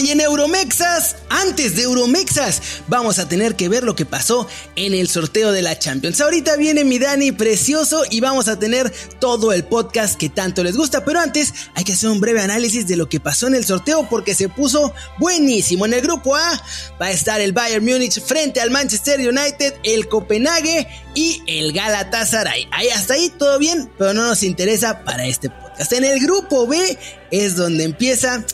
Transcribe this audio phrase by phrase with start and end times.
[0.00, 4.94] Y en Euromexas, antes de Euromexas, vamos a tener que ver lo que pasó en
[4.94, 6.20] el sorteo de la Champions.
[6.20, 10.76] Ahorita viene mi Dani precioso y vamos a tener todo el podcast que tanto les
[10.76, 13.66] gusta, pero antes hay que hacer un breve análisis de lo que pasó en el
[13.66, 15.84] sorteo porque se puso buenísimo.
[15.84, 16.62] En el grupo A
[17.00, 22.68] va a estar el Bayern Múnich frente al Manchester United, el Copenhague y el Galatasaray.
[22.72, 25.92] Ahí hasta ahí todo bien, pero no nos interesa para este podcast.
[25.92, 26.98] En el grupo B
[27.30, 28.44] es donde empieza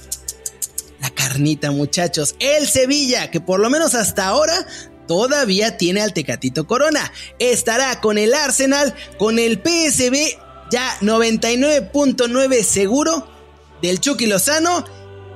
[1.11, 2.35] carnita, muchachos.
[2.39, 4.67] El Sevilla, que por lo menos hasta ahora
[5.07, 7.13] todavía tiene al Tecatito Corona.
[7.39, 10.39] Estará con el Arsenal, con el PSB
[10.71, 13.29] ya 99.9 seguro
[13.83, 14.85] del Chucky Lozano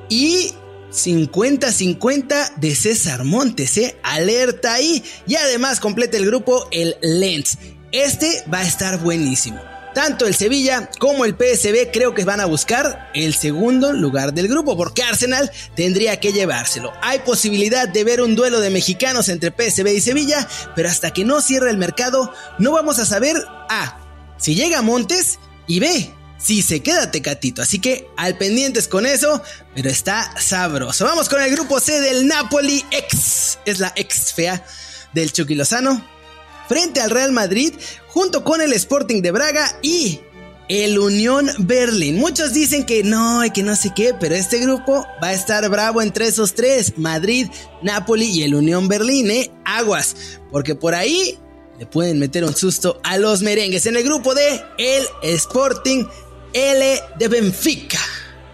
[0.09, 0.53] y
[0.91, 3.97] 50-50 de César Montes, ¿eh?
[4.03, 5.05] Alerta ahí.
[5.27, 7.59] Y además completa el grupo el Lens.
[7.93, 9.61] Este va a estar buenísimo.
[9.95, 14.49] Tanto el Sevilla como el PSB creo que van a buscar el segundo lugar del
[14.49, 16.93] grupo, porque Arsenal tendría que llevárselo.
[17.03, 21.25] Hay posibilidad de ver un duelo de mexicanos entre PSB y Sevilla, pero hasta que
[21.25, 23.37] no cierre el mercado, no vamos a saber
[23.69, 23.99] A.
[24.39, 26.15] Si llega Montes y B.
[26.39, 29.43] Si se queda Tecatito, así que al pendientes con eso,
[29.75, 31.05] pero está sabroso.
[31.05, 34.65] Vamos con el grupo C del Napoli ex, es la ex fea
[35.13, 36.03] del Chucky Lozano,
[36.71, 37.75] frente al Real Madrid
[38.07, 40.21] junto con el Sporting de Braga y
[40.69, 42.17] el Unión Berlín.
[42.17, 45.69] Muchos dicen que no y que no sé qué, pero este grupo va a estar
[45.69, 47.49] bravo entre esos tres, Madrid,
[47.83, 49.51] Napoli y el Unión Berlín, ¿eh?
[49.65, 50.15] Aguas,
[50.53, 51.37] porque por ahí
[51.77, 56.05] le pueden meter un susto a los merengues en el grupo de el Sporting
[56.53, 57.99] L de Benfica.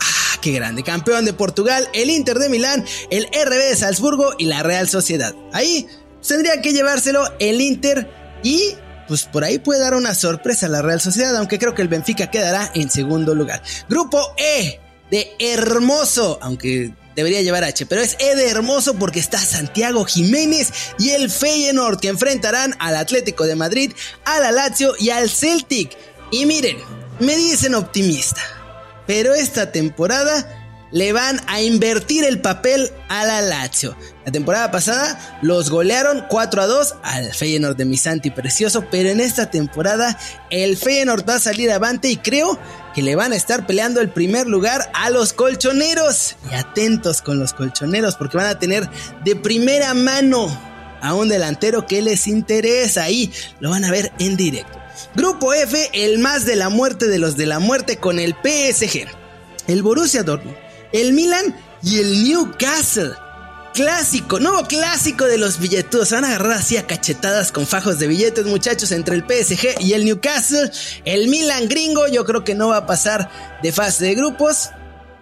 [0.00, 4.46] Ah, qué grande, campeón de Portugal, el Inter de Milán, el RB de Salzburgo y
[4.46, 5.34] la Real Sociedad.
[5.52, 5.86] Ahí
[6.26, 8.08] tendría que llevárselo el Inter
[8.42, 8.74] y
[9.08, 11.88] pues por ahí puede dar una sorpresa a la Real Sociedad, aunque creo que el
[11.88, 13.62] Benfica quedará en segundo lugar.
[13.88, 19.38] Grupo E de Hermoso, aunque debería llevar H, pero es E de Hermoso porque está
[19.38, 23.92] Santiago Jiménez y el Feyenoord que enfrentarán al Atlético de Madrid,
[24.24, 25.96] al Lazio y al Celtic.
[26.30, 26.76] Y miren,
[27.20, 28.42] me dicen optimista,
[29.06, 30.65] pero esta temporada
[30.96, 33.94] le van a invertir el papel a la Lazio.
[34.24, 39.20] La temporada pasada los golearon 4 a 2 al Feyenoord de Misanti precioso, pero en
[39.20, 40.18] esta temporada
[40.48, 42.58] el Feyenoord va a salir avante y creo
[42.94, 46.36] que le van a estar peleando el primer lugar a los colchoneros.
[46.50, 48.88] Y atentos con los colchoneros porque van a tener
[49.22, 50.48] de primera mano
[51.02, 53.02] a un delantero que les interesa.
[53.02, 53.30] Ahí
[53.60, 54.80] lo van a ver en directo.
[55.14, 59.06] Grupo F, el más de la muerte de los de la muerte con el PSG.
[59.66, 63.12] El Borussia Dortmund el Milan y el Newcastle.
[63.74, 66.08] Clásico, nuevo clásico de los billetudos.
[66.08, 69.80] Se van a agarrar así a cachetadas con fajos de billetes, muchachos, entre el PSG
[69.80, 70.70] y el Newcastle.
[71.04, 73.30] El Milan gringo, yo creo que no va a pasar
[73.62, 74.70] de fase de grupos.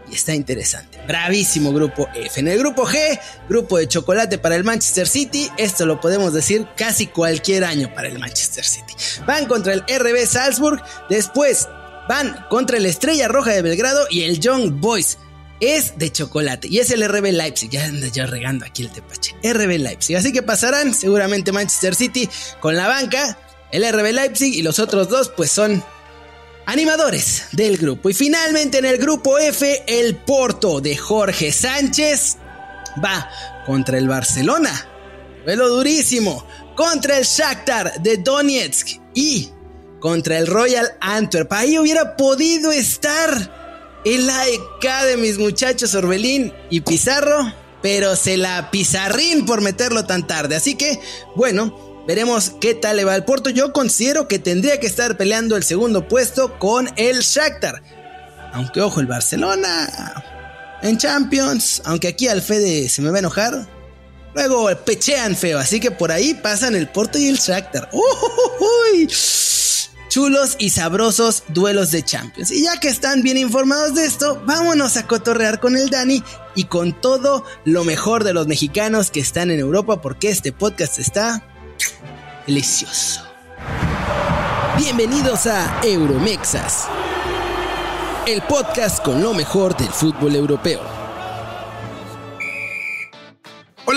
[0.08, 1.00] Y está interesante.
[1.08, 2.38] Bravísimo grupo F.
[2.38, 5.50] En el grupo G, grupo de chocolate para el Manchester City.
[5.56, 8.94] Esto lo podemos decir casi cualquier año para el Manchester City.
[9.26, 10.80] Van contra el RB Salzburg.
[11.10, 11.66] Después
[12.08, 15.18] van contra el Estrella Roja de Belgrado y el Young Boys
[15.60, 17.70] es de chocolate y es el RB Leipzig.
[17.70, 19.34] Ya anda ya regando aquí el tepache.
[19.42, 20.16] RB Leipzig.
[20.16, 22.28] Así que pasarán seguramente Manchester City
[22.60, 23.38] con la banca,
[23.72, 25.82] el RB Leipzig y los otros dos pues son
[26.66, 28.10] animadores del grupo.
[28.10, 32.36] Y finalmente en el grupo F, el Porto de Jorge Sánchez
[33.04, 33.28] va
[33.66, 34.88] contra el Barcelona.
[35.44, 36.46] Vuelo durísimo.
[36.74, 39.50] Contra el Shakhtar de Donetsk y
[40.00, 41.52] contra el Royal Antwerp.
[41.52, 43.63] Ahí hubiera podido estar
[44.04, 50.26] el AEK de mis muchachos Orbelín y Pizarro, pero se la pizarrín por meterlo tan
[50.26, 50.56] tarde.
[50.56, 51.00] Así que,
[51.34, 53.50] bueno, veremos qué tal le va al Porto.
[53.50, 57.82] Yo considero que tendría que estar peleando el segundo puesto con el Shakhtar.
[58.52, 60.22] Aunque ojo, el Barcelona
[60.82, 63.66] en Champions, aunque aquí al Fede se me va a enojar.
[64.34, 67.88] Luego pechean feo, así que por ahí pasan el Porto y el Shakhtar.
[67.92, 69.08] ¡Uy!
[70.14, 72.52] Chulos y sabrosos duelos de Champions.
[72.52, 76.22] Y ya que están bien informados de esto, vámonos a cotorrear con el Dani
[76.54, 81.00] y con todo lo mejor de los mexicanos que están en Europa porque este podcast
[81.00, 81.44] está
[82.46, 83.24] delicioso.
[84.78, 86.86] Bienvenidos a Euromexas,
[88.28, 91.03] el podcast con lo mejor del fútbol europeo.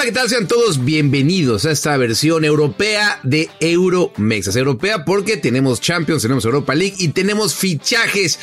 [0.07, 0.29] ¿Qué tal?
[0.29, 4.55] Sean todos bienvenidos a esta versión europea de Euromexas.
[4.55, 8.39] Europea porque tenemos Champions, tenemos Europa League y tenemos fichajes.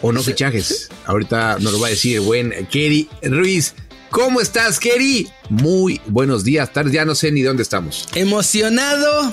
[0.00, 0.88] O no fichajes.
[1.06, 3.74] Ahorita nos lo va a decir el buen Kerry Ruiz.
[4.10, 5.30] ¿Cómo estás, Kerry?
[5.50, 6.92] Muy buenos días, tardes.
[6.92, 8.08] Ya no sé ni dónde estamos.
[8.16, 9.32] Emocionado,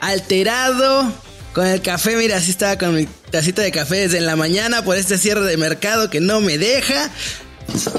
[0.00, 1.12] alterado,
[1.52, 4.96] con el café, mira, así estaba con mi tacita de café desde la mañana por
[4.96, 7.08] este cierre de mercado que no me deja.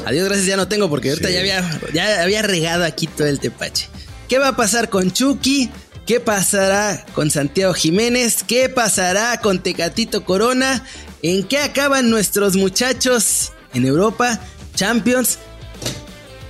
[0.06, 3.40] Adiós, gracias, ya no tengo porque ahorita ya había, ya había regado aquí todo el
[3.40, 3.88] tepache.
[4.28, 5.70] ¿Qué va a pasar con Chucky?
[6.06, 8.44] ¿Qué pasará con Santiago Jiménez?
[8.48, 10.84] ¿Qué pasará con Tecatito Corona?
[11.22, 14.40] ¿En qué acaban nuestros muchachos en Europa?
[14.76, 15.38] Champions.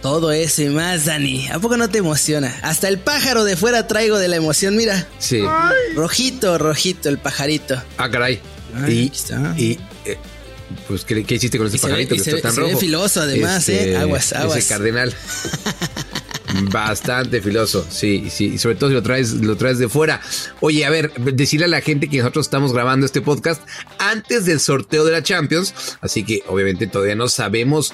[0.01, 1.49] Todo eso y más, Dani.
[1.49, 2.57] ¿A poco no te emociona?
[2.63, 5.07] Hasta el pájaro de fuera traigo de la emoción, mira.
[5.17, 5.41] Sí.
[5.93, 7.81] Rojito, rojito el pajarito.
[7.97, 8.39] Ah, caray.
[8.75, 9.11] Ay,
[9.57, 9.77] y,
[10.87, 12.55] pues, ¿qué, qué hiciste con ese Y se ve- pajarito y que se está tan
[12.55, 12.79] se ve rojo?
[12.79, 13.95] filoso además, ¿eh?
[13.97, 14.57] Aguas, aguas.
[14.57, 15.13] Ese cardenal.
[16.71, 20.19] Bastante filoso, sí, sí, y sobre todo si lo traes, lo traes de fuera.
[20.61, 23.61] Oye, a ver, decirle a la gente que nosotros estamos grabando este podcast
[23.99, 27.93] antes del sorteo de la Champions, así que obviamente todavía no sabemos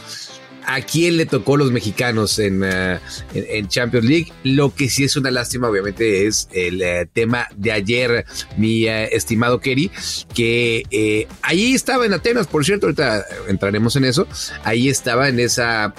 [0.67, 2.99] a quién le tocó los mexicanos en, eh,
[3.33, 4.31] en, en Champions League.
[4.43, 8.25] Lo que sí es una lástima, obviamente, es el eh, tema de ayer,
[8.57, 9.91] mi eh, estimado Kerry,
[10.33, 14.27] que eh, ahí estaba en Atenas, por cierto, ahorita entraremos en eso.
[14.63, 15.93] Ahí estaba en esa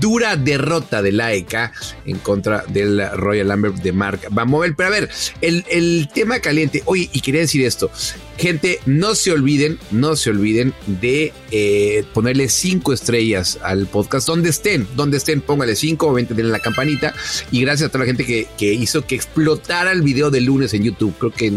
[0.00, 1.72] dura derrota del AEK
[2.06, 4.74] en contra del Royal Lambert de Mark Van Bommel.
[4.74, 5.08] Pero a ver,
[5.40, 6.82] el, el tema caliente.
[6.86, 7.90] Oye, y quería decir esto.
[8.38, 14.26] Gente, no se olviden, no se olviden de eh, ponerle cinco estrellas al podcast.
[14.26, 17.14] Donde estén, donde estén, póngale cinco, obviamente denle la campanita.
[17.50, 20.74] Y gracias a toda la gente que, que hizo que explotara el video del lunes
[20.74, 21.14] en YouTube.
[21.18, 21.52] Creo que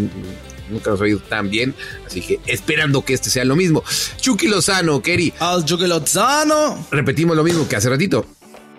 [0.69, 1.73] nunca nos ha ido tan bien.
[2.05, 3.83] Así que esperando que este sea lo mismo.
[4.17, 6.87] Chucky Lozano, Kerry, Al Chucky Lozano.
[6.91, 8.25] repetimos lo mismo que hace ratito.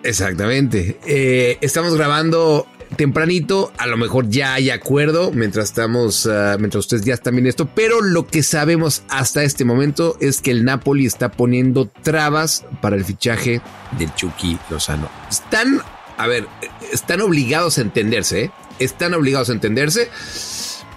[0.03, 0.99] Exactamente.
[1.05, 7.05] Eh, estamos grabando tempranito, a lo mejor ya hay acuerdo mientras estamos, ah, mientras ustedes
[7.05, 11.05] ya están viendo esto, pero lo que sabemos hasta este momento es que el Napoli
[11.05, 13.61] está poniendo trabas para el fichaje
[13.97, 15.09] del Chucky Lozano.
[15.29, 15.81] Están,
[16.17, 16.47] a ver,
[16.91, 18.51] están obligados a entenderse, ¿eh?
[18.79, 20.09] están obligados a entenderse,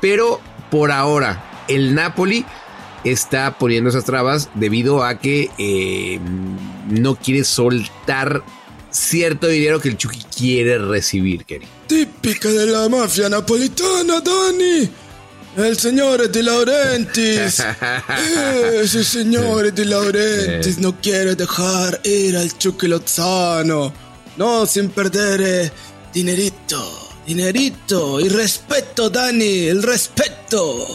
[0.01, 0.41] pero
[0.75, 2.45] por ahora el Napoli
[3.05, 6.19] está poniendo esas trabas debido a que eh,
[6.91, 8.43] no quiere soltar
[8.91, 11.69] cierto dinero que el Chucky quiere recibir, Kerry.
[11.87, 14.91] Tipica de la mafia napolitana, Dani.
[15.57, 17.63] El señor De Laurentiis.
[18.83, 23.93] Ese señor De Laurentiis no quiere dejar ir al Chucky Lozano.
[24.37, 25.73] No sin perder eh,
[26.13, 30.87] dinerito, dinerito y respeto, Dani, el respeto.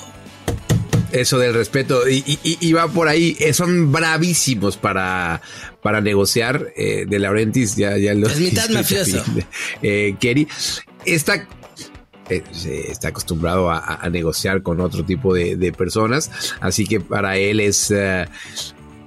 [1.11, 2.07] Eso del respeto.
[2.07, 3.35] Y, y- y- y va por ahí.
[3.39, 5.41] eh, son bravísimos para,
[5.81, 6.67] para negociar.
[6.75, 9.23] eh, de Laurentiis ya, ya lo Es mitad mafioso.
[9.81, 10.47] eh, Kerry.
[11.05, 11.47] Está,
[13.07, 16.29] acostumbrado a, negociar con otro tipo de, de personas.
[16.59, 17.91] Así que para él es.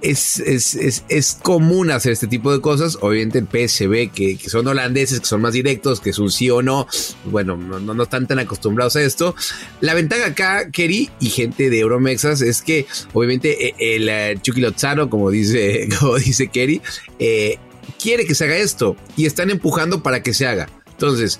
[0.03, 2.97] Es, es, es, es común hacer este tipo de cosas.
[3.01, 6.49] Obviamente el PSV, que, que son holandeses, que son más directos, que es un sí
[6.49, 6.87] o no,
[7.25, 9.33] bueno, no, no, están tan acostumbrados a esto.
[9.79, 14.61] La ventaja acá, Kerry y gente de Euromexas, es que obviamente eh, el eh, Chucky
[14.61, 16.81] Lozano, como dice, como dice Kerry,
[17.17, 17.57] eh,
[18.01, 20.69] quiere que se haga esto y están empujando para que se haga.
[20.91, 21.39] Entonces,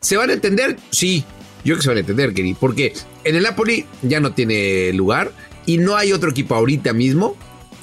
[0.00, 0.78] ¿se van a entender?
[0.90, 1.24] Sí,
[1.64, 2.94] yo que se van a entender, Kerry, porque
[3.24, 5.30] en el Napoli ya no tiene lugar
[5.66, 7.36] y no hay otro equipo ahorita mismo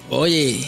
[0.10, 0.66] Oye,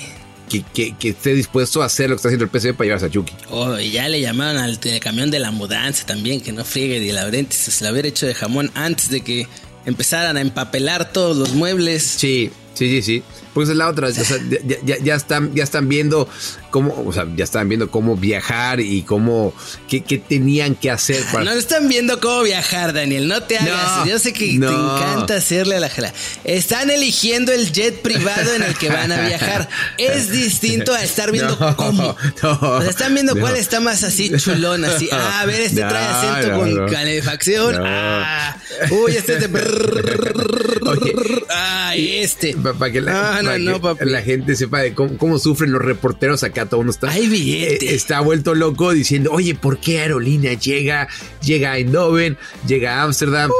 [0.49, 3.05] que, que- que esté dispuesto a hacer lo que está haciendo el PSV para llevarse
[3.05, 3.33] a Chucky.
[3.49, 7.13] oh, y ya le llamaron al camión de la mudanza también, que no friegue de
[7.13, 7.59] Laurentiis.
[7.61, 9.47] Se lo hubiera hecho de jamón antes de que
[9.85, 12.03] empezaran a empapelar todos los muebles.
[12.03, 13.23] Sí, sí, sí, sí.
[13.53, 14.07] Pues es la otra.
[14.07, 16.27] o sea, ya, ya- ya están, ya están viendo
[16.69, 19.53] cómo, o sea, ya están viendo cómo viajar y cómo,
[19.89, 21.43] qué, qué tenían que hacer para.
[21.43, 23.27] No están viendo cómo viajar, Daniel.
[23.27, 23.97] No te hagas.
[23.97, 26.13] No, Yo sé que te encanta hacerle a la jala.
[26.45, 29.67] Están eligiendo el jet privado en el que van a viajar.
[29.97, 32.15] Es distinto a estar viendo No, cómo.
[32.41, 35.09] no, o sea, están viendo cuál está más así chulón, así.
[35.11, 37.75] Ah, a ver, este trae acento con calefacción.
[37.85, 38.55] Ah,
[38.91, 39.49] uy, este es de.
[40.91, 41.13] Oye,
[41.49, 42.55] Ah, este.
[42.55, 46.43] Para que, la, Ah, no, no, la gente sepa de cómo, cómo sufren los reporteros
[46.43, 47.09] acá, todo uno está.
[47.11, 47.89] Hay billete.
[47.91, 51.07] eh, está vuelto loco diciendo, oye, ¿por qué aerolínea llega,
[51.43, 53.51] llega a Eindhoven, llega a Ámsterdam?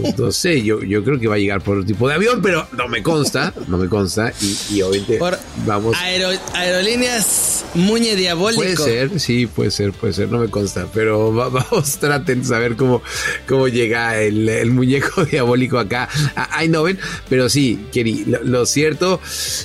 [0.00, 2.40] Pues no sé, yo, yo creo que va a llegar por otro tipo de avión,
[2.42, 4.32] pero no me consta, no me consta.
[4.40, 5.96] Y, y obviamente Por vamos.
[5.98, 8.62] aero- aerolíneas Muñe Diabólico.
[8.62, 12.48] Puede ser, sí, puede ser, puede ser, no me consta, pero va- vamos, traten de
[12.48, 13.02] saber cómo,
[13.48, 16.98] cómo llega el, el muñeco diabólico acá a Eindhoven,
[17.28, 19.20] pero sí, Kerry, lo, lo cierto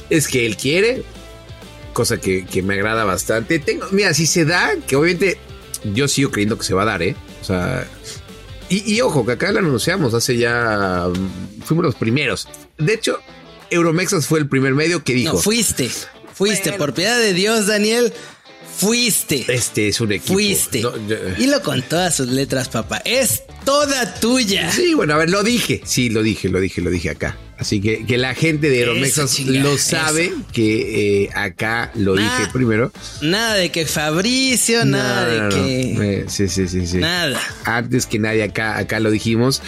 [0.09, 1.03] es que él quiere,
[1.93, 3.59] cosa que, que me agrada bastante.
[3.59, 5.37] Tengo, mira, si se da, que obviamente
[5.93, 7.15] yo sigo creyendo que se va a dar, ¿eh?
[7.41, 7.87] O sea,
[8.69, 12.47] y, y ojo, que acá lo anunciamos hace ya, mm, fuimos los primeros.
[12.77, 13.19] De hecho,
[13.69, 15.33] Euromexas fue el primer medio que dijo.
[15.33, 15.89] No, fuiste.
[16.33, 16.73] Fuiste.
[16.73, 18.13] Por piedad de Dios, Daniel.
[18.77, 19.45] Fuiste.
[19.47, 20.33] Este es un equipo.
[20.33, 20.81] Fuiste.
[20.81, 23.01] No, yo- Dilo con todas sus letras, papá.
[23.05, 24.71] Es toda tuya.
[24.71, 25.81] Sí, bueno, a ver, lo dije.
[25.85, 27.37] Sí, lo dije, lo dije, lo dije acá.
[27.57, 30.35] Así que, que la gente de Aeromexas lo sabe eso.
[30.51, 32.91] que eh, acá lo dije primero.
[33.21, 35.91] Nada de que Fabricio, nada de no, que.
[36.19, 36.97] Eh, sí, sí, sí, sí.
[36.97, 37.39] Nada.
[37.63, 39.61] Antes que nadie acá, acá lo dijimos.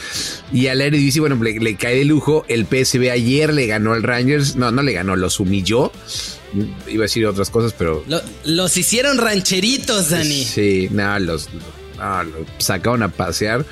[0.52, 2.44] Y al Eredivisie, bueno, le, le cae de lujo.
[2.50, 4.58] El PSV ayer le ganó al Rangers.
[4.58, 5.94] No, no le ganó, los humilló.
[6.88, 10.44] Iba a decir otras cosas, pero Lo- los hicieron rancheritos, Dani.
[10.44, 11.50] Sí, nada, los,
[11.98, 13.66] no, los sacaron a pasear.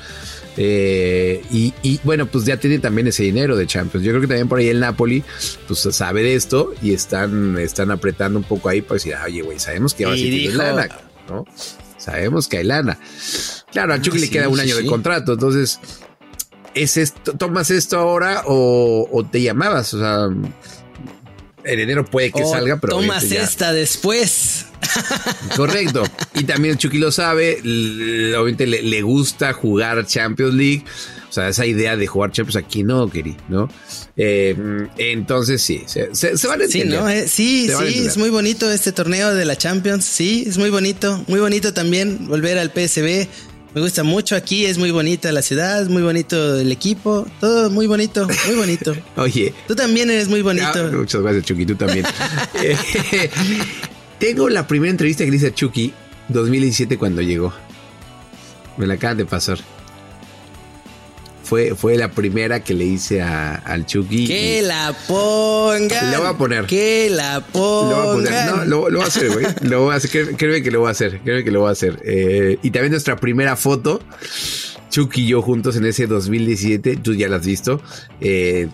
[0.58, 4.04] Eh, y, y, bueno, pues ya tienen también ese dinero de Champions.
[4.06, 5.22] Yo creo que también por ahí el Napoli,
[5.66, 9.42] pues sabe de esto y están, están apretando un poco ahí para decir, "Ah, oye,
[9.42, 10.88] güey, sabemos que ahora sí tienes dijo- lana,
[11.28, 11.44] ¿no?
[11.98, 12.98] Sabemos que hay lana.
[13.70, 15.78] Claro, a Chucky le sí, queda un sí, año de contrato, entonces,
[16.74, 19.92] ¿es esto, ¿tomas esto ahora o, o te llamabas?
[19.92, 20.28] O sea,
[21.66, 24.66] en enero puede que O salga, pero tomas ya- esta después.
[25.56, 26.04] Correcto.
[26.34, 27.58] Y también el Chucky lo sabe.
[27.60, 30.84] Obviamente le, le gusta jugar Champions League.
[31.28, 33.68] O sea, esa idea de jugar Champions aquí no, Keri, ¿no?
[34.16, 34.56] Eh,
[34.96, 37.00] entonces sí, se, se- se van a Sí, entender.
[37.02, 37.08] ¿no?
[37.10, 38.06] Eh, sí, Se sí, entender.
[38.06, 40.04] es muy bonito este torneo de la Champions.
[40.04, 41.22] Sí, es muy bonito.
[41.26, 43.26] Muy bonito también volver al PSB.
[43.76, 47.86] Me gusta mucho aquí, es muy bonita la ciudad, muy bonito el equipo, todo muy
[47.86, 48.96] bonito, muy bonito.
[49.16, 50.66] Oye, Tú también eres muy bonito.
[50.74, 52.06] ah, muchas gracias, Chucky, tú también.
[52.62, 53.28] Eh,
[54.18, 55.92] tengo la primera entrevista que le hice a Chucky
[56.30, 57.52] 2017 cuando llegó.
[58.78, 59.58] Me la acaban de pasar.
[61.46, 64.26] Fue, fue la primera que le hice a- al Chucky.
[64.26, 66.10] Que la pongan.
[66.10, 66.66] Le voy a poner.
[66.66, 68.46] Que la Lo voy a poner.
[68.46, 69.46] No, lo, lo voy a hacer, güey.
[69.62, 70.10] Lo voy a hacer.
[70.10, 71.20] Cré- Créeme que lo voy a hacer.
[71.22, 72.00] Créeme que lo voy a hacer.
[72.04, 74.00] Eh, y también nuestra primera foto,
[74.90, 76.96] Chucky y yo juntos en ese 2017.
[76.96, 77.80] Tú ya la has visto.
[78.20, 78.68] Eh,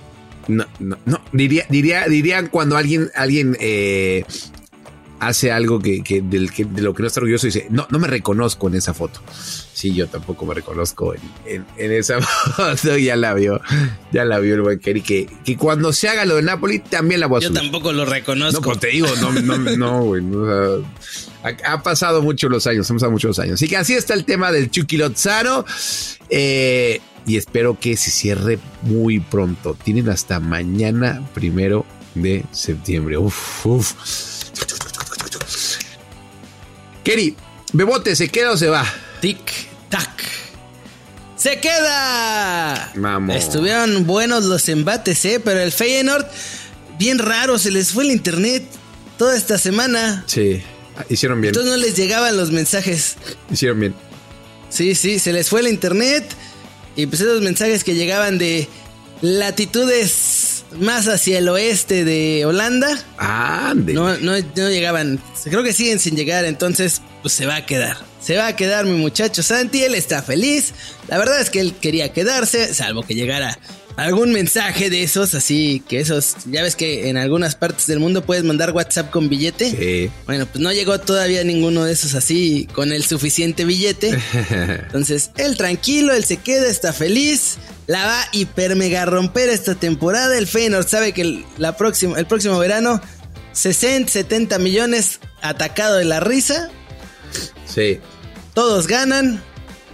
[0.49, 1.21] no, no, no.
[1.33, 4.25] Diría, diría, dirían cuando alguien, alguien eh,
[5.29, 7.99] hace algo que, que del que de lo que no está orgulloso dice, no, no
[7.99, 9.21] me reconozco en esa foto.
[9.73, 12.21] Sí, yo tampoco me reconozco en, en- en esa
[12.57, 12.97] foto.
[12.99, 13.61] Ya la vio.
[14.12, 15.00] Ya la vio el buen Kerry.
[15.02, 17.62] Que, que cuando se haga lo de Napoli, también la voy a Yo subir.
[17.62, 18.61] tampoco lo No, reconozco.
[18.62, 20.23] pues te digo, no, no, no, güey.
[20.23, 23.55] no, o sea, ha, ha pasado mucho los años, han pasado muchos años.
[23.55, 25.64] Así que así está el tema del Chucky Lozano.
[26.31, 29.76] eh, y espero que se cierre muy pronto.
[29.85, 31.87] Tienen hasta mañana, primero
[32.17, 33.17] de septiembre.
[33.17, 33.93] Uf, uf.
[37.05, 37.37] Keri,
[37.73, 38.85] Bebote, ¿se queda o se va?
[39.21, 39.39] Tic,
[39.89, 40.11] tac.
[41.37, 42.93] ¡Se queda!
[42.95, 43.35] Vamos.
[43.35, 45.41] Estuvieron buenos los embates, ¿eh?
[45.41, 46.27] Pero el Feyenoord,
[46.99, 48.65] bien raro, se les fue el internet
[49.19, 50.23] toda esta semana.
[50.27, 50.62] Sí,
[51.09, 51.51] hicieron bien.
[51.51, 53.17] Entonces no les llegaban los mensajes.
[53.51, 53.95] Hicieron bien.
[54.69, 56.25] Sí, sí, se les fue el internet.
[56.95, 58.69] Y pues esos mensajes que llegaban de
[59.21, 60.41] latitudes
[60.79, 62.99] más hacia el oeste de Holanda.
[63.19, 63.93] Ande.
[63.93, 65.21] No, no, no llegaban.
[65.45, 67.97] Creo que siguen sin llegar, entonces pues se va a quedar.
[68.21, 70.75] Se va a quedar mi muchacho Santi, él está feliz.
[71.09, 73.59] La verdad es que él quería quedarse, salvo que llegara
[73.96, 78.25] algún mensaje de esos, así que esos, ya ves que en algunas partes del mundo
[78.25, 79.70] puedes mandar WhatsApp con billete.
[79.70, 80.11] Sí.
[80.26, 84.18] Bueno, pues no llegó todavía ninguno de esos así con el suficiente billete.
[84.50, 87.58] Entonces, él tranquilo, él se queda, está feliz.
[87.87, 90.38] La va a hiper mega romper esta temporada.
[90.38, 93.00] El Feyenoord sabe que el, la próxima, el próximo verano
[93.52, 96.70] 60, 70 millones atacado de la risa.
[97.66, 98.00] Sí.
[98.54, 99.42] Todos ganan.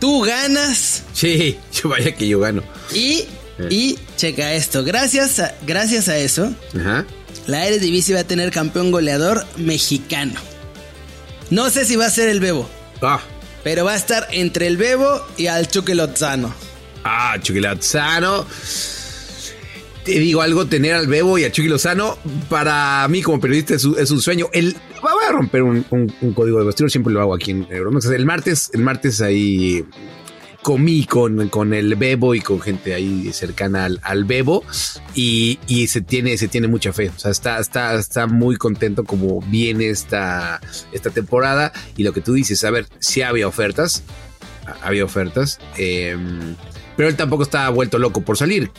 [0.01, 1.03] Tú ganas.
[1.13, 2.63] Sí, yo vaya que yo gano.
[2.95, 3.25] Y,
[3.71, 4.85] y checa esto.
[4.85, 7.05] Gracias a, gracias a eso, Ajá.
[7.47, 10.35] la Eredivisie va a tener campeón goleador mexicano.
[11.51, 12.69] No sé si va a ser el Bebo.
[13.03, 13.21] Ah.
[13.65, 16.55] Pero va a estar entre el Bebo y al Chuque Lozano.
[17.05, 18.47] Ah, Chucky Lozano.
[20.05, 22.17] Te digo algo, tener al Bebo y a Chucky Lozano,
[22.49, 24.49] para mí como periodista es, un- es un sueño.
[24.53, 27.67] El, voy a romper un, un- un código de vestidor, siempre lo hago aquí en
[27.71, 28.07] Euromex.
[28.07, 29.85] El martes, el martes ahí
[30.69, 34.63] comí con, con el Bebo y con gente ahí cercana al, al Bebo
[35.15, 37.09] y, y se, tiene, se tiene mucha fe.
[37.09, 40.61] O sea, está, está, está muy contento como viene esta,
[40.93, 44.03] esta temporada y lo que tú dices, a ver, si había ofertas,
[44.83, 46.15] había ofertas, eh,
[46.99, 48.71] pero él tampoco estaba vuelto loco por salir.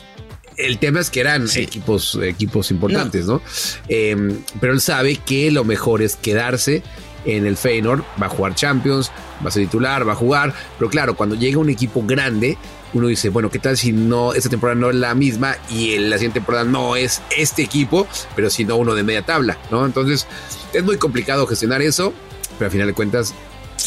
[0.56, 1.62] El tema es que eran Sí.
[1.62, 3.42] equipos, equipos importantes, ¿no?
[3.88, 4.16] Eh,
[4.60, 6.84] pero él sabe que lo mejor es quedarse
[7.24, 9.10] en el Feyenoord, va a jugar Champions,
[9.44, 12.56] va a ser titular, va a jugar, pero claro, cuando llega un equipo grande,
[12.92, 16.10] uno dice, bueno, ¿qué tal si no, esta temporada no es la misma y en
[16.10, 19.86] la siguiente temporada no es este equipo, pero sino uno de media tabla, ¿no?
[19.86, 20.26] Entonces,
[20.72, 22.12] es muy complicado gestionar eso,
[22.58, 23.34] pero al final de cuentas,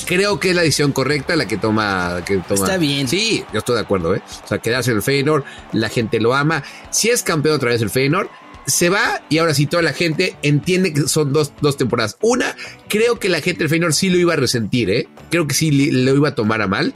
[0.06, 2.22] creo que es la decisión correcta la que toma.
[2.26, 2.66] Que toma.
[2.66, 3.08] Está bien.
[3.08, 4.22] Sí, yo estoy de acuerdo, ¿eh?
[4.44, 6.64] O sea, quedarse en el Feyenoord, la gente lo ama.
[6.90, 8.30] Si es campeón otra vez el Feyenoord,
[8.68, 12.18] se va y ahora sí toda la gente entiende que son dos, dos temporadas.
[12.22, 12.56] Una,
[12.88, 15.08] creo que la gente del Feyenoord sí lo iba a resentir, ¿eh?
[15.30, 16.94] Creo que sí lo iba a tomar a mal.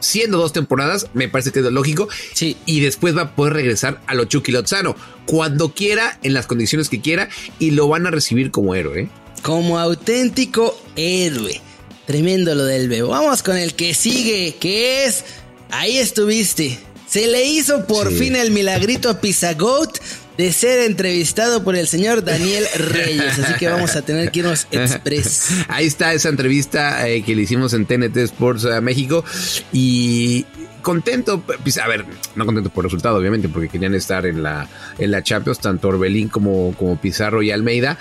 [0.00, 2.08] Siendo dos temporadas, me parece que es lógico.
[2.34, 2.56] Sí.
[2.66, 6.88] Y después va a poder regresar a lo Chucky Lozano cuando quiera, en las condiciones
[6.90, 9.02] que quiera, y lo van a recibir como héroe.
[9.02, 9.08] ¿eh?
[9.42, 11.60] Como auténtico héroe.
[12.06, 13.08] Tremendo lo del Bebo.
[13.08, 15.24] Vamos con el que sigue, que es.
[15.70, 16.78] Ahí estuviste.
[17.08, 18.16] Se le hizo por Sí.
[18.18, 19.98] fin el milagrito a Pizagoat
[20.36, 23.38] de ser entrevistado por el señor Daniel Reyes.
[23.38, 25.48] Así que vamos a tener que irnos express.
[25.68, 29.24] Ahí está esa entrevista eh, que le hicimos en TNT Sports a México
[29.72, 30.44] y
[30.82, 32.04] contento, pues, a ver,
[32.36, 35.88] no contento por el resultado, obviamente, porque querían estar en la, en la Champions, tanto
[35.88, 37.98] Orbelín como, como Pizarro y Almeida.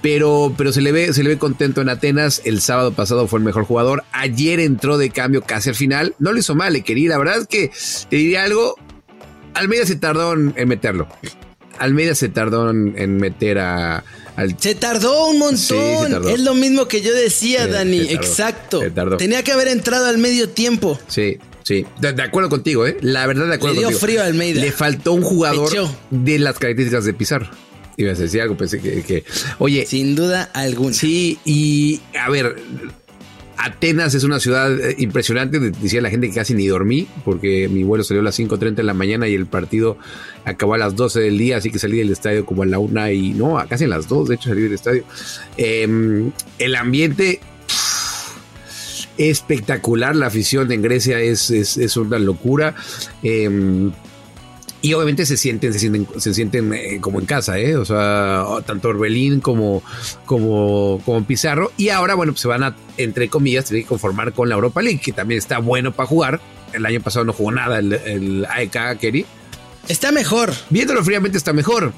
[0.00, 2.42] Pero, pero se le ve, se le ve contento en Atenas.
[2.44, 4.04] El sábado pasado fue el mejor jugador.
[4.12, 6.14] Ayer entró de cambio casi al final.
[6.18, 7.10] No lo hizo mal, le quería.
[7.10, 7.70] La verdad es que
[8.08, 8.76] te diría algo.
[9.54, 11.08] Almeida se tardó en meterlo.
[11.78, 14.04] Almeida se tardó en, en meter a,
[14.36, 15.56] al Se tardó un montón.
[15.58, 16.28] Sí, se tardó.
[16.28, 17.98] Es lo mismo que yo decía, Sí, Dani.
[18.00, 18.80] se tardó, Exacto.
[18.80, 19.16] se tardó.
[19.16, 20.98] Tenía que haber entrado al medio tiempo.
[21.08, 21.86] Sí, sí.
[22.00, 22.96] De, de acuerdo contigo, ¿eh?
[23.00, 24.00] La verdad, de acuerdo Le dio contigo.
[24.00, 24.60] frío a Almeida.
[24.60, 25.70] Le faltó un jugador
[26.10, 27.48] de las características de Pizarro.
[27.96, 29.02] Ibas a decir algo, pensé que.
[29.02, 29.24] que-
[29.58, 30.92] Oye, Sin duda alguna.
[30.94, 32.56] sí, y a ver.
[33.56, 35.58] Atenas es una ciudad eh, impresionante.
[35.58, 38.82] Decía la gente que casi ni dormí, porque mi vuelo salió a las 5:30 de
[38.82, 39.96] la mañana y el partido
[40.44, 43.12] acabó a las 12 del día, así que salí del estadio como a la una
[43.12, 45.04] y no, casi a las 2, de hecho, salí del estadio.
[45.56, 47.40] Eh, el ambiente
[49.18, 50.16] espectacular.
[50.16, 52.74] La afición en Grecia es, es, una locura.
[53.22, 53.90] Eh,
[54.84, 57.74] y obviamente se sienten, se sienten, se sienten eh, como en casa, ¿eh?
[57.74, 59.82] O sea, tanto Orbelín como,
[60.26, 61.72] como, como Pizarro.
[61.78, 64.82] Y ahora, bueno, pues se van a, entre comillas, tener que conformar con la Europa
[64.82, 66.40] League, que también está bueno para jugar.
[66.74, 69.24] El año pasado no jugó nada el, el AEK, Kerry.
[69.88, 70.52] Está mejor.
[70.68, 71.94] Viéndolo fríamente está mejor.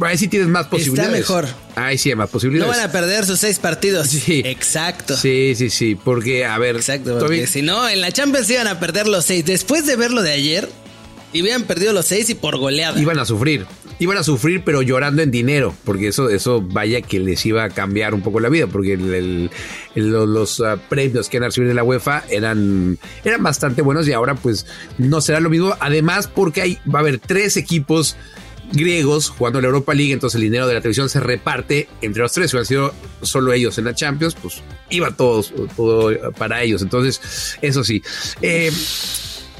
[0.00, 1.10] Ahí sí tienes más posibilidades.
[1.12, 1.46] mejor.
[1.74, 2.76] Ahí sí hay más No posibilidades.
[2.76, 4.08] van a perder sus seis partidos.
[4.08, 4.42] Sí.
[4.44, 5.16] Exacto.
[5.16, 8.78] Sí, sí, sí, porque, a ver, Exacto, porque si no, en la Champions iban a
[8.78, 9.44] perder los seis.
[9.44, 10.68] Después de verlo de ayer,
[11.32, 13.00] y hubieran perdido los seis y por goleada.
[13.00, 13.66] iban a sufrir.
[14.00, 17.70] Iban a sufrir, pero llorando en dinero, porque eso, eso vaya que les iba a
[17.70, 18.96] cambiar un poco la vida, porque
[19.96, 24.12] los, ah, premios que iban a recibir de la UEFA eran, eran bastante buenos y
[24.12, 24.66] ahora pues
[24.98, 25.74] no será lo mismo.
[25.80, 28.16] Además, porque hay, va a haber tres equipos
[28.72, 32.32] griegos jugando la Europa League, entonces el dinero de la televisión se reparte entre los
[32.32, 32.50] tres.
[32.50, 36.82] Si hubieran sido solo ellos en la Champions, pues iba todos, todo para ellos.
[36.82, 38.02] Entonces, eso sí.
[38.42, 38.70] Eh,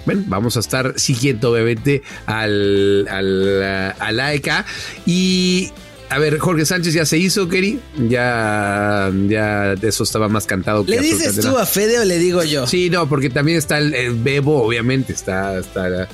[0.06, 3.62] bueno, vamos a estar siguiendo obviamente al, al,
[3.98, 4.64] al AEK.
[5.06, 5.70] Y
[6.10, 7.80] a ver, Jorge Sánchez ya se hizo, Keri.
[8.08, 12.04] Ya, ya de eso estaba más cantado que ¿Le dices absolutamente tú a Fede o
[12.04, 12.66] le digo yo?
[12.66, 15.12] Sí, no, porque también está el, el Bebo, obviamente.
[15.12, 16.08] Está, está,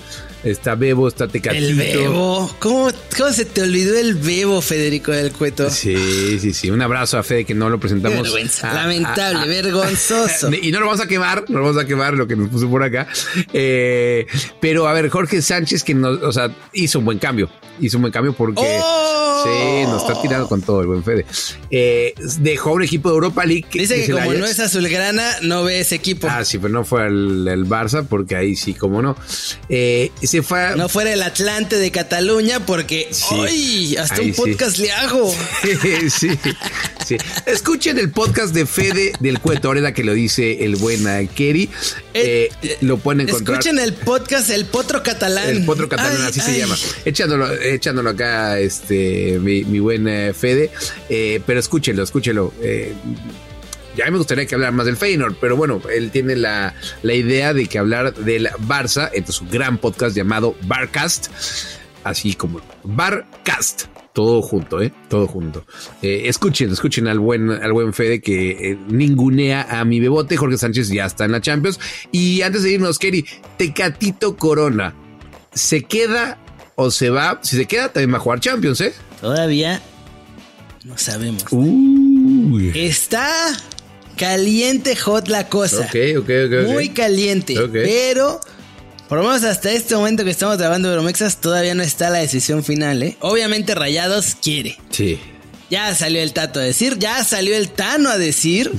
[0.45, 1.65] está Bebo, está Tecatito.
[1.65, 2.55] El bebo.
[2.59, 5.71] ¿Cómo, ¿Cómo se te olvidó el bebo, Federico del Cueto?
[5.71, 6.71] Sí, sí, sí.
[6.71, 8.35] Un abrazo a Fede que no lo presentamos.
[8.63, 9.47] Ah, Lamentable, ah, ah.
[9.47, 10.51] vergonzoso.
[10.65, 12.69] Y no lo vamos a quemar, no lo vamos a quemar lo que nos puso
[12.71, 13.07] por acá.
[13.53, 14.27] Eh,
[14.61, 17.51] pero a ver, Jorge Sánchez, que nos, o sea, hizo un buen cambio.
[17.81, 18.63] Hizo un buen cambio porque.
[18.63, 19.25] ¡Oh!
[19.45, 21.27] Sí, nos está tirando con todo el buen Fede.
[21.71, 23.67] Eh, dejó un equipo de Europa League.
[23.73, 26.29] Dice que como no es azulgrana, no ve ese equipo.
[26.31, 29.17] Ah, sí, pero no fue al, al Barça, porque ahí sí, como no.
[29.69, 30.75] Eh, fue.
[30.77, 33.25] No fuera el Atlante de Cataluña porque Sí.
[33.31, 33.97] ¡ay!
[33.97, 34.41] Hasta Ahí un sí.
[34.41, 35.35] podcast le hago.
[36.11, 36.29] sí,
[37.07, 37.17] sí.
[37.47, 41.69] Escuchen el podcast de Fede del Cueto, ahora que lo dice el buen eh, Kerry.
[42.15, 43.59] Eh, Eh, lo pueden encontrar.
[43.59, 45.49] Escuchen el podcast El Potro Catalán.
[45.49, 46.77] El potro catalán, Ay, así se llama.
[47.05, 50.71] Echándolo, echándolo acá, este, mi, mi buen eh, Fede.
[51.09, 52.53] Eh, pero escúchelo, escúchelo.
[53.97, 57.55] Ya me gustaría que hablara más del Feyenoord, pero bueno, él tiene la, la idea
[57.55, 61.29] de que hablar del Barça, entonces su gran podcast llamado Barcast,
[62.03, 63.85] así como Barcast.
[64.13, 64.93] Todo junto, ¿eh?
[65.09, 65.67] Todo junto.
[66.01, 70.37] Eh, escuchen, escuchen al buen, al buen Fede que eh, ningunea a mi bebote.
[70.37, 71.81] Jorge Sánchez ya está en la Champions.
[72.13, 73.27] Y antes de irnos, Kerry,
[73.57, 74.95] Tecatito Corona,
[75.53, 76.39] ¿se queda
[76.77, 77.41] o se va?
[77.43, 78.95] Si se queda, también va a jugar Champions, ¿eh?
[79.21, 79.83] Todavía
[80.85, 81.45] no sabemos.
[81.51, 82.71] Uy.
[82.73, 83.29] Está
[84.17, 85.81] caliente hot la cosa.
[85.81, 86.65] Ok, ok, ok.
[86.65, 86.73] ok.
[86.73, 87.55] Muy caliente.
[87.73, 88.41] Pero,
[89.09, 92.65] por lo menos hasta este momento que estamos grabando Euromexas, todavía no está la decisión
[92.65, 93.17] final, ¿eh?
[93.21, 94.79] Obviamente Rayados quiere.
[94.91, 95.19] Sí.
[95.71, 98.71] Ya salió el Tato a decir, ya salió el Tano a decir,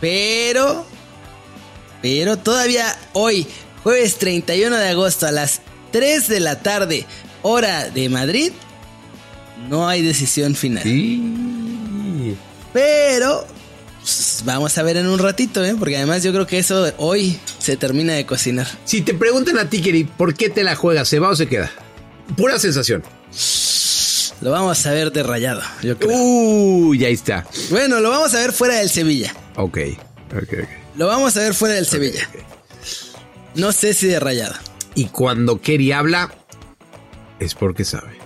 [0.00, 0.86] pero...
[2.00, 3.44] Pero todavía hoy,
[3.82, 7.06] jueves 31 de agosto a las 3 de la tarde,
[7.42, 8.52] hora de Madrid,
[9.68, 10.84] no hay decisión final.
[10.84, 12.36] Sí.
[12.72, 13.44] Pero
[14.38, 15.74] pues, vamos a ver en un ratito, ¿eh?
[15.76, 18.68] Porque además yo creo que eso hoy se termina de cocinar.
[18.84, 21.08] Si te preguntan a ti, Kerry, ¿por qué te la juegas?
[21.08, 21.70] ¿Se va o se queda?
[22.36, 23.02] Pura sensación.
[24.40, 26.16] Lo vamos a ver de rayado, yo creo.
[26.16, 27.46] Uy, ahí está.
[27.70, 29.34] Bueno, lo vamos a ver fuera del Sevilla.
[29.56, 29.78] Ok,
[30.36, 30.68] ok, ok.
[30.94, 32.28] Lo vamos a ver fuera del Sevilla.
[33.56, 34.54] No sé si de rayado.
[34.94, 36.32] Y cuando Kerry habla,
[37.40, 38.16] es porque sabe.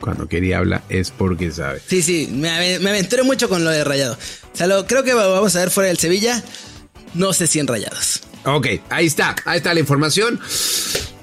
[0.00, 1.82] Cuando Kerry habla, es porque sabe.
[1.86, 4.16] Sí, sí, me aventuré mucho con lo de rayado.
[4.58, 6.42] Sea, creo que vamos a ver fuera del Sevilla.
[7.14, 8.22] No sé si en rayados.
[8.44, 10.40] Ok, ahí está, ahí está la información.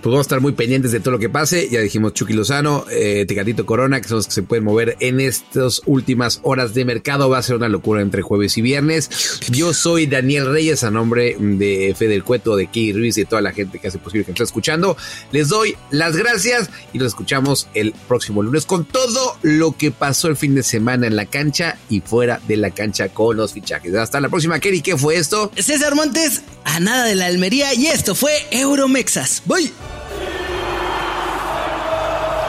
[0.05, 1.67] Pues vamos a estar muy pendientes de todo lo que pase.
[1.67, 5.19] Ya dijimos Chucky Lozano, eh, Tecatito Corona, que son los que se pueden mover en
[5.19, 7.27] estas últimas horas de mercado.
[7.27, 9.09] Va a ser una locura entre jueves y viernes.
[9.49, 13.41] Yo soy Daniel Reyes, a nombre de Fede Cueto, de Key Ruiz y de toda
[13.41, 14.95] la gente que hace posible que nos esté escuchando.
[15.31, 20.27] Les doy las gracias y nos escuchamos el próximo lunes con todo lo que pasó
[20.27, 23.95] el fin de semana en la cancha y fuera de la cancha con los fichajes.
[23.95, 24.81] Hasta la próxima, Kerry.
[24.81, 25.51] ¿Qué fue esto?
[25.57, 27.73] César Montes, a nada de la Almería.
[27.73, 29.41] Y esto fue Euromexas.
[29.47, 29.71] Voy.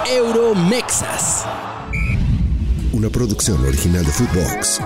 [0.08, 1.44] Euromexas.
[2.92, 4.80] Una producción original de Footbox.